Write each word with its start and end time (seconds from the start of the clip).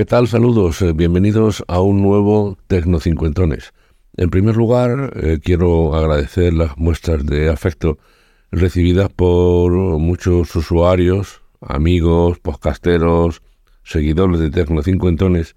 ¿Qué 0.00 0.06
tal? 0.06 0.28
Saludos, 0.28 0.80
eh, 0.80 0.94
bienvenidos 0.94 1.62
a 1.68 1.82
un 1.82 2.00
nuevo 2.00 2.56
Tecnocincuentones. 2.68 3.74
En 4.16 4.30
primer 4.30 4.56
lugar, 4.56 5.12
eh, 5.14 5.40
quiero 5.44 5.94
agradecer 5.94 6.54
las 6.54 6.78
muestras 6.78 7.26
de 7.26 7.50
afecto 7.50 7.98
recibidas 8.50 9.10
por 9.10 9.72
muchos 9.98 10.56
usuarios, 10.56 11.42
amigos, 11.60 12.38
podcasteros, 12.38 13.42
seguidores 13.82 14.40
de 14.40 14.48
Tecnocincuentones, 14.48 15.54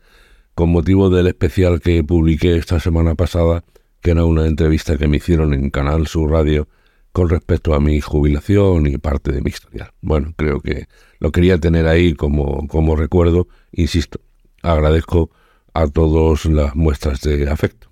con 0.55 0.71
motivo 0.71 1.09
del 1.09 1.27
especial 1.27 1.79
que 1.79 2.03
publiqué 2.03 2.57
esta 2.57 2.81
semana 2.81 3.15
pasada, 3.15 3.63
que 4.01 4.11
era 4.11 4.25
una 4.25 4.45
entrevista 4.45 4.97
que 4.97 5.07
me 5.07 5.15
hicieron 5.15 5.53
en 5.53 5.69
Canal 5.69 6.05
Sur 6.05 6.31
Radio 6.31 6.67
con 7.13 7.29
respecto 7.29 7.75
a 7.75 7.79
mi 7.79 8.01
jubilación 8.01 8.87
y 8.87 8.97
parte 8.97 9.31
de 9.31 9.41
mi 9.41 9.51
historia. 9.51 9.93
Bueno, 10.01 10.33
creo 10.35 10.59
que 10.59 10.87
lo 11.19 11.31
quería 11.31 11.57
tener 11.59 11.87
ahí 11.87 12.13
como, 12.13 12.67
como 12.67 12.97
recuerdo, 12.97 13.47
insisto, 13.71 14.19
agradezco 14.63 15.29
a 15.73 15.87
todos 15.87 16.45
las 16.45 16.75
muestras 16.75 17.21
de 17.21 17.49
afecto. 17.49 17.89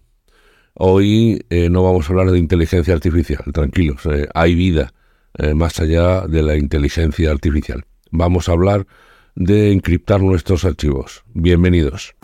Hoy 0.74 1.46
eh, 1.50 1.70
no 1.70 1.84
vamos 1.84 2.08
a 2.10 2.14
hablar 2.14 2.32
de 2.32 2.40
inteligencia 2.40 2.94
artificial, 2.94 3.44
tranquilos, 3.54 4.06
eh, 4.06 4.28
hay 4.34 4.56
vida 4.56 4.94
eh, 5.38 5.54
más 5.54 5.80
allá 5.80 6.26
de 6.28 6.42
la 6.42 6.58
inteligencia 6.58 7.30
artificial. 7.30 7.84
Vamos 8.10 8.50
a 8.50 8.54
hablar 8.54 8.88
de 9.36 9.72
encriptar 9.72 10.22
nuestros 10.22 10.66
archivos. 10.66 11.24
Bienvenidos. 11.34 12.16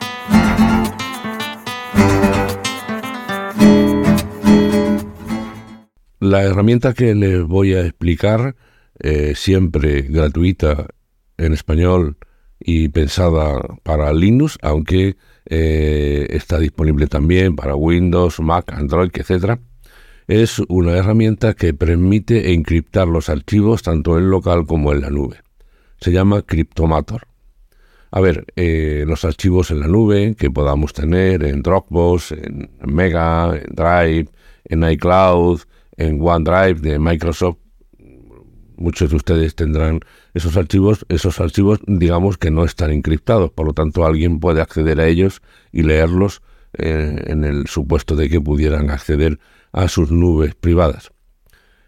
La 6.19 6.43
herramienta 6.43 6.93
que 6.93 7.13
les 7.15 7.43
voy 7.43 7.73
a 7.73 7.81
explicar, 7.81 8.55
siempre 9.35 10.01
gratuita 10.01 10.87
en 11.37 11.53
español 11.53 12.17
y 12.59 12.89
pensada 12.89 13.59
para 13.83 14.13
Linux, 14.13 14.57
aunque 14.61 15.17
eh, 15.45 16.27
está 16.29 16.59
disponible 16.59 17.07
también 17.07 17.55
para 17.55 17.75
Windows, 17.75 18.39
Mac, 18.39 18.71
Android, 18.73 19.11
etc. 19.13 19.59
Es 20.27 20.59
una 20.67 20.97
herramienta 20.97 21.53
que 21.53 21.73
permite 21.73 22.53
encriptar 22.53 23.07
los 23.07 23.29
archivos 23.29 23.81
tanto 23.81 24.17
en 24.17 24.29
local 24.29 24.65
como 24.65 24.91
en 24.91 25.01
la 25.01 25.09
nube. 25.09 25.37
Se 25.99 26.11
llama 26.11 26.41
Cryptomator. 26.41 27.27
A 28.11 28.19
ver, 28.19 28.45
eh, 28.55 29.03
los 29.07 29.25
archivos 29.25 29.71
en 29.71 29.81
la 29.81 29.87
nube 29.87 30.35
que 30.37 30.49
podamos 30.49 30.93
tener 30.93 31.43
en 31.43 31.61
Dropbox, 31.61 32.31
en 32.31 32.69
Mega, 32.85 33.55
en 33.55 33.75
Drive, 33.75 34.29
en 34.65 34.89
iCloud, 34.89 35.61
en 35.97 36.19
OneDrive 36.21 36.79
de 36.81 36.99
Microsoft, 36.99 37.57
muchos 38.77 39.09
de 39.09 39.15
ustedes 39.15 39.55
tendrán 39.55 39.99
esos 40.33 40.57
archivos, 40.57 41.05
esos 41.09 41.39
archivos 41.39 41.79
digamos 41.87 42.37
que 42.37 42.51
no 42.51 42.63
están 42.63 42.91
encriptados, 42.91 43.51
por 43.51 43.65
lo 43.65 43.73
tanto 43.73 44.05
alguien 44.05 44.39
puede 44.39 44.61
acceder 44.61 44.99
a 44.99 45.07
ellos 45.07 45.41
y 45.71 45.83
leerlos 45.83 46.41
eh, 46.73 47.23
en 47.27 47.43
el 47.43 47.67
supuesto 47.67 48.15
de 48.15 48.29
que 48.29 48.41
pudieran 48.41 48.89
acceder 48.89 49.39
a 49.71 49.87
sus 49.87 50.11
nubes 50.11 50.55
privadas. 50.55 51.11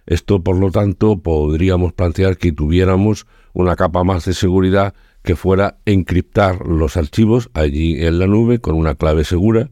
Esto, 0.06 0.44
por 0.44 0.58
lo 0.58 0.72
tanto, 0.72 1.19
podríamos 1.22 1.94
plantear 1.94 2.38
que 2.38 2.52
tuviéramos 2.52 3.28
una 3.53 3.75
capa 3.75 4.03
más 4.03 4.25
de 4.25 4.34
seguridad 4.34 4.96
que 5.22 5.36
fuera 5.36 5.78
encriptar 5.86 6.66
los 6.66 6.97
archivos 6.97 7.50
allí 7.53 8.03
en 8.03 8.18
la 8.18 8.25
nube 8.25 8.59
con 8.59 8.75
una 8.75 8.96
clave 8.96 9.24
segura 9.24 9.69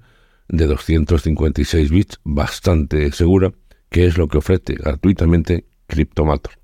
de 0.48 0.68
256 0.68 1.90
bits, 1.90 2.20
bastante 2.24 3.12
segura, 3.12 3.52
que 3.90 4.06
es 4.06 4.18
lo 4.18 4.28
que 4.28 4.38
ofrece 4.38 4.76
gratuitamente 4.76 5.66
Cryptomator. 5.88 6.57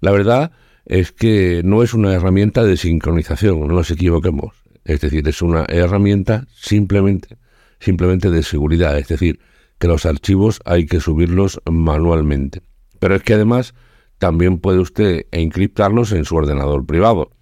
La 0.00 0.10
verdad 0.10 0.52
es 0.84 1.12
que 1.12 1.62
no 1.64 1.82
es 1.82 1.94
una 1.94 2.12
herramienta 2.12 2.64
de 2.64 2.76
sincronización, 2.76 3.60
no 3.60 3.66
nos 3.66 3.90
equivoquemos. 3.90 4.54
Es 4.84 5.00
decir, 5.00 5.26
es 5.28 5.42
una 5.42 5.64
herramienta 5.68 6.46
simplemente, 6.54 7.36
simplemente 7.80 8.30
de 8.30 8.42
seguridad. 8.42 8.96
Es 8.98 9.08
decir, 9.08 9.40
que 9.78 9.88
los 9.88 10.06
archivos 10.06 10.60
hay 10.64 10.86
que 10.86 11.00
subirlos 11.00 11.60
manualmente. 11.70 12.62
Pero 13.00 13.16
es 13.16 13.22
que 13.22 13.34
además 13.34 13.74
también 14.18 14.58
puede 14.58 14.78
usted 14.78 15.26
encriptarlos 15.32 16.12
en 16.12 16.24
su 16.24 16.36
ordenador 16.36 16.86
privado, 16.86 17.32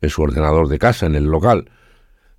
en 0.00 0.10
su 0.10 0.22
ordenador 0.22 0.68
de 0.68 0.78
casa, 0.78 1.06
en 1.06 1.14
el 1.14 1.24
local. 1.24 1.70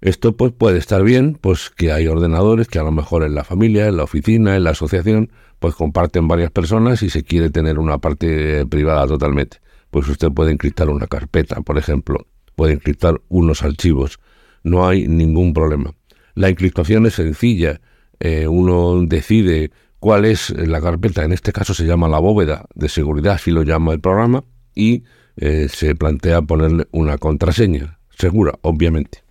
Esto 0.02 0.36
pues 0.36 0.52
puede 0.52 0.80
estar 0.80 1.04
bien, 1.04 1.38
pues 1.40 1.70
que 1.70 1.92
hay 1.92 2.08
ordenadores 2.08 2.68
que 2.68 2.80
a 2.80 2.84
lo 2.84 2.92
mejor 2.92 3.24
en 3.24 3.36
la 3.36 3.44
familia, 3.44 3.88
en 3.88 3.98
la 3.98 4.04
oficina, 4.04 4.56
en 4.56 4.64
la 4.64 4.72
asociación, 4.72 5.32
pues 5.60 5.76
comparten 5.76 6.28
varias 6.28 6.52
personas 6.52 7.04
y 7.04 7.10
se 7.10 7.24
quiere 7.24 7.50
tener 7.52 7.78
una 7.80 8.00
parte 8.00 8.66
privada 8.66 9.06
totalmente 9.06 9.60
pues 9.92 10.08
usted 10.08 10.32
puede 10.32 10.52
encriptar 10.52 10.90
una 10.90 11.06
carpeta, 11.06 11.62
por 11.62 11.78
ejemplo, 11.78 12.26
puede 12.56 12.74
encriptar 12.74 13.22
unos 13.28 13.62
archivos, 13.62 14.20
no 14.64 14.88
hay 14.88 15.08
ningún 15.08 15.54
problema. 15.54 15.94
La 16.34 16.50
encriptación 16.50 17.06
es 17.06 17.16
sencilla, 17.16 17.82
eh, 18.20 18.48
uno 18.48 19.02
decide 19.06 19.72
cuál 20.00 20.26
es 20.26 20.50
la 20.50 20.82
carpeta, 20.82 21.24
en 21.24 21.34
este 21.34 21.52
caso 21.52 21.74
se 21.74 21.86
llama 21.86 22.08
la 22.08 22.20
bóveda 22.20 22.66
de 22.74 22.90
seguridad, 22.90 23.34
así 23.34 23.52
lo 23.52 23.64
llama 23.64 23.92
el 23.92 24.00
programa, 24.00 24.46
y 24.74 25.04
eh, 25.36 25.68
se 25.70 25.94
plantea 25.94 26.42
ponerle 26.42 26.88
una 26.92 27.18
contraseña, 27.18 28.00
segura, 28.18 28.54
obviamente. 28.62 29.24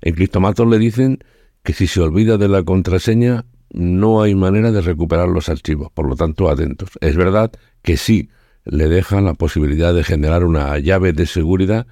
En 0.00 0.14
Cryptomator 0.14 0.66
le 0.66 0.78
dicen 0.78 1.18
que 1.62 1.72
si 1.72 1.86
se 1.86 2.00
olvida 2.00 2.38
de 2.38 2.48
la 2.48 2.62
contraseña 2.62 3.44
no 3.72 4.22
hay 4.22 4.34
manera 4.34 4.72
de 4.72 4.80
recuperar 4.80 5.28
los 5.28 5.48
archivos, 5.48 5.90
por 5.92 6.08
lo 6.08 6.16
tanto 6.16 6.50
atentos. 6.50 6.90
Es 7.00 7.16
verdad 7.16 7.52
que 7.82 7.96
sí, 7.96 8.30
le 8.64 8.88
dejan 8.88 9.24
la 9.24 9.34
posibilidad 9.34 9.94
de 9.94 10.04
generar 10.04 10.44
una 10.44 10.78
llave 10.78 11.12
de 11.12 11.26
seguridad 11.26 11.86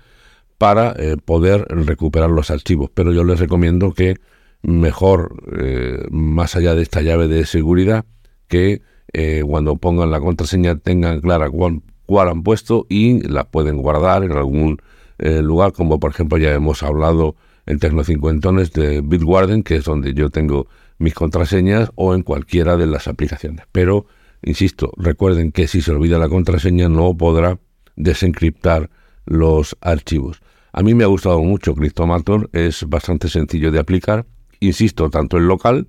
para 0.58 0.92
eh, 0.98 1.16
poder 1.24 1.66
recuperar 1.68 2.30
los 2.30 2.50
archivos. 2.50 2.90
Pero 2.92 3.12
yo 3.12 3.24
les 3.24 3.38
recomiendo 3.38 3.92
que 3.92 4.16
mejor, 4.62 5.36
eh, 5.56 6.04
más 6.10 6.56
allá 6.56 6.74
de 6.74 6.82
esta 6.82 7.00
llave 7.00 7.28
de 7.28 7.46
seguridad, 7.46 8.04
que 8.48 8.82
eh, 9.12 9.42
cuando 9.46 9.76
pongan 9.76 10.10
la 10.10 10.20
contraseña 10.20 10.76
tengan 10.78 11.20
clara 11.20 11.48
cuál, 11.48 11.82
cuál, 12.06 12.28
han 12.28 12.42
puesto 12.42 12.86
y 12.88 13.20
la 13.26 13.44
pueden 13.44 13.76
guardar 13.78 14.24
en 14.24 14.32
algún 14.32 14.78
lugar, 15.20 15.72
como 15.72 15.98
por 15.98 16.12
ejemplo 16.12 16.38
ya 16.38 16.54
hemos 16.54 16.84
hablado 16.84 17.34
en 17.68 17.78
Tecnocincuentones 17.78 18.72
de 18.72 19.00
Bitwarden, 19.00 19.62
que 19.62 19.76
es 19.76 19.84
donde 19.84 20.12
yo 20.14 20.30
tengo 20.30 20.66
mis 20.98 21.14
contraseñas, 21.14 21.92
o 21.94 22.14
en 22.14 22.22
cualquiera 22.22 22.76
de 22.76 22.86
las 22.86 23.06
aplicaciones. 23.06 23.64
Pero 23.70 24.06
Insisto, 24.42 24.92
recuerden 24.96 25.52
que 25.52 25.66
si 25.66 25.80
se 25.80 25.90
olvida 25.90 26.18
la 26.18 26.28
contraseña 26.28 26.88
no 26.88 27.16
podrá 27.16 27.58
desencriptar 27.96 28.90
los 29.26 29.76
archivos. 29.80 30.40
A 30.72 30.82
mí 30.82 30.94
me 30.94 31.04
ha 31.04 31.08
gustado 31.08 31.40
mucho 31.42 31.74
Cryptomator, 31.74 32.48
es 32.52 32.84
bastante 32.88 33.28
sencillo 33.28 33.72
de 33.72 33.80
aplicar. 33.80 34.26
Insisto, 34.60 35.10
tanto 35.10 35.38
en 35.38 35.48
local, 35.48 35.88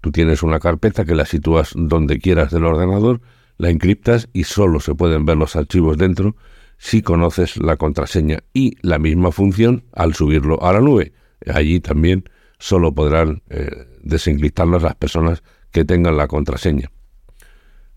tú 0.00 0.12
tienes 0.12 0.42
una 0.42 0.60
carpeta 0.60 1.04
que 1.04 1.14
la 1.14 1.26
sitúas 1.26 1.72
donde 1.74 2.18
quieras 2.18 2.52
del 2.52 2.64
ordenador, 2.64 3.20
la 3.56 3.70
encriptas 3.70 4.28
y 4.32 4.44
solo 4.44 4.78
se 4.78 4.94
pueden 4.94 5.26
ver 5.26 5.36
los 5.36 5.56
archivos 5.56 5.98
dentro 5.98 6.36
si 6.78 7.02
conoces 7.02 7.56
la 7.56 7.76
contraseña 7.76 8.38
y 8.54 8.76
la 8.80 8.98
misma 8.98 9.32
función 9.32 9.84
al 9.92 10.14
subirlo 10.14 10.62
a 10.62 10.72
la 10.72 10.80
nube. 10.80 11.12
Allí 11.52 11.80
también 11.80 12.24
solo 12.58 12.94
podrán 12.94 13.42
eh, 13.50 13.86
las 14.02 14.94
personas 14.96 15.42
que 15.70 15.84
tengan 15.84 16.16
la 16.16 16.28
contraseña. 16.28 16.90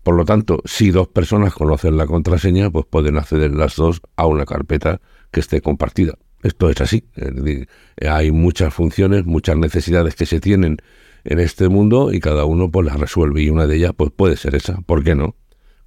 Por 0.02 0.16
lo 0.16 0.24
tanto, 0.24 0.60
si 0.64 0.90
dos 0.90 1.08
personas 1.08 1.54
conocen 1.54 1.96
la 1.96 2.06
contraseña, 2.06 2.70
pues 2.70 2.86
pueden 2.90 3.16
acceder 3.16 3.54
las 3.54 3.76
dos 3.76 4.02
a 4.16 4.26
una 4.26 4.44
carpeta 4.44 5.00
que 5.30 5.40
esté 5.40 5.60
compartida. 5.60 6.18
Esto 6.42 6.68
es 6.68 6.80
así. 6.80 7.04
hay 8.08 8.32
muchas 8.32 8.74
funciones, 8.74 9.24
muchas 9.24 9.56
necesidades 9.56 10.16
que 10.16 10.26
se 10.26 10.40
tienen 10.40 10.78
en 11.24 11.38
este 11.38 11.68
mundo 11.68 12.12
y 12.12 12.18
cada 12.18 12.44
uno 12.44 12.68
pues 12.70 12.84
las 12.84 12.98
resuelve 12.98 13.42
y 13.42 13.50
una 13.50 13.68
de 13.68 13.76
ellas 13.76 13.92
pues 13.96 14.10
puede 14.10 14.36
ser 14.36 14.56
esa. 14.56 14.80
¿Por 14.82 15.04
qué 15.04 15.14
no? 15.14 15.36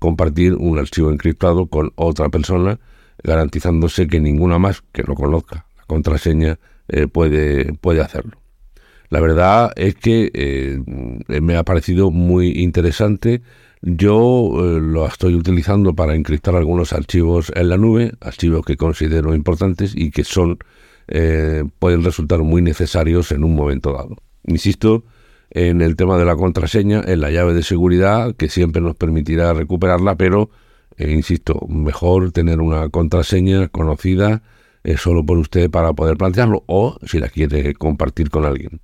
Compartir 0.05 0.53
un 0.53 0.77
archivo 0.77 1.11
encriptado 1.11 1.65
con 1.65 1.91
otra 1.95 2.29
persona 2.29 2.79
garantizándose 3.23 4.05
que 4.05 4.19
ninguna 4.19 4.59
más 4.59 4.83
que 4.91 5.01
lo 5.01 5.15
conozca 5.15 5.65
la 5.77 5.83
contraseña 5.87 6.59
eh, 6.89 7.07
puede, 7.07 7.73
puede 7.73 8.01
hacerlo. 8.01 8.39
La 9.09 9.19
verdad 9.19 9.71
es 9.75 9.95
que 9.95 10.29
eh, 10.33 10.79
me 11.41 11.55
ha 11.57 11.63
parecido 11.63 12.11
muy 12.11 12.49
interesante 12.49 13.41
yo 13.81 14.51
eh, 14.55 14.79
lo 14.79 15.05
estoy 15.07 15.35
utilizando 15.35 15.93
para 15.95 16.15
encriptar 16.15 16.55
algunos 16.55 16.93
archivos 16.93 17.51
en 17.55 17.69
la 17.69 17.77
nube, 17.77 18.13
archivos 18.19 18.65
que 18.65 18.77
considero 18.77 19.35
importantes 19.35 19.93
y 19.95 20.11
que 20.11 20.23
son 20.23 20.57
eh, 21.07 21.63
pueden 21.77 22.03
resultar 22.03 22.39
muy 22.39 22.63
necesarios 22.63 23.31
en 23.31 23.43
un 23.43 23.55
momento 23.55 23.93
dado. 23.93 24.17
Insisto 24.45 25.03
en 25.49 25.81
el 25.81 25.95
tema 25.95 26.17
de 26.17 26.25
la 26.25 26.35
contraseña, 26.35 27.01
en 27.05 27.21
la 27.21 27.31
llave 27.31 27.53
de 27.53 27.63
seguridad 27.63 28.35
que 28.35 28.49
siempre 28.49 28.81
nos 28.81 28.95
permitirá 28.95 29.53
recuperarla, 29.53 30.15
pero 30.15 30.49
eh, 30.97 31.11
insisto, 31.11 31.65
mejor 31.67 32.31
tener 32.31 32.61
una 32.61 32.89
contraseña 32.89 33.67
conocida 33.69 34.41
solo 34.97 35.25
por 35.25 35.39
usted 35.39 35.71
para 35.71 35.93
poder 35.93 36.15
plantearlo 36.15 36.63
o 36.67 36.97
si 37.07 37.19
la 37.19 37.29
quiere 37.29 37.73
compartir 37.73 38.29
con 38.29 38.45
alguien. 38.45 38.81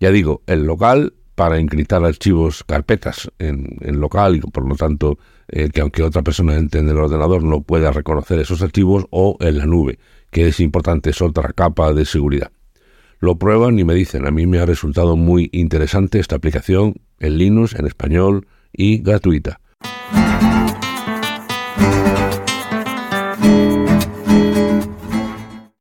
Ya 0.00 0.10
digo, 0.10 0.42
el 0.46 0.66
local 0.66 1.14
para 1.36 1.58
encriptar 1.58 2.04
archivos, 2.04 2.64
carpetas 2.64 3.30
en, 3.38 3.78
local 4.00 4.36
y 4.36 4.40
por 4.40 4.66
lo 4.66 4.74
tanto 4.74 5.18
eh, 5.48 5.68
que 5.70 5.82
aunque 5.82 6.02
otra 6.02 6.22
persona 6.22 6.56
entre 6.56 6.80
en 6.80 6.88
el 6.88 6.96
ordenador 6.96 7.44
no 7.44 7.62
pueda 7.62 7.92
reconocer 7.92 8.40
esos 8.40 8.62
archivos 8.62 9.06
o 9.10 9.36
en 9.40 9.58
la 9.58 9.66
nube, 9.66 9.98
que 10.30 10.48
es 10.48 10.58
importante, 10.60 11.10
es 11.10 11.22
otra 11.22 11.52
capa 11.52 11.92
de 11.92 12.04
seguridad. 12.04 12.50
Lo 13.18 13.38
prueban 13.38 13.78
y 13.78 13.84
me 13.84 13.94
dicen, 13.94 14.26
a 14.26 14.30
mí 14.30 14.46
me 14.46 14.58
ha 14.58 14.66
resultado 14.66 15.16
muy 15.16 15.48
interesante 15.52 16.18
esta 16.18 16.36
aplicación 16.36 16.94
en 17.18 17.38
Linux, 17.38 17.74
en 17.74 17.86
español 17.86 18.46
y 18.72 18.98
gratuita. 18.98 19.60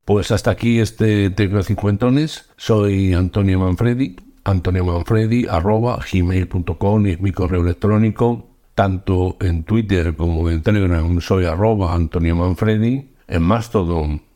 Pues 0.05 0.29
hasta 0.31 0.51
aquí 0.51 0.79
este 0.79 1.31
Tecnocincuentones. 1.31 2.49
Soy 2.57 3.13
Antonio 3.13 3.59
Manfredi. 3.59 4.15
Antonio 4.43 4.85
Manfredi, 4.85 5.47
arroba 5.49 5.99
gmail.com 6.11 7.05
es 7.07 7.19
mi 7.19 7.31
correo 7.31 7.61
electrónico. 7.61 8.47
Tanto 8.75 9.37
en 9.41 9.63
Twitter 9.63 10.15
como 10.15 10.47
en 10.51 10.61
Telegram 10.61 11.19
soy 11.21 11.45
arroba 11.45 11.95
Antonio 11.95 12.35
Manfredi. 12.35 13.09
En 13.27 13.41
Mastodon, 13.41 14.21